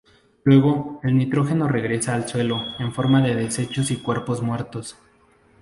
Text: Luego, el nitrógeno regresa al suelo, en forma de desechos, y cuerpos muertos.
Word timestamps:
Luego, 0.45 0.99
el 1.03 1.15
nitrógeno 1.15 1.67
regresa 1.67 2.15
al 2.15 2.27
suelo, 2.27 2.59
en 2.79 2.91
forma 2.91 3.21
de 3.21 3.35
desechos, 3.35 3.91
y 3.91 3.97
cuerpos 3.97 4.41
muertos. 4.41 4.97